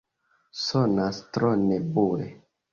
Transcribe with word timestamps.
Sonas 0.61 1.21
tro 1.37 1.53
nebule. 1.69 2.31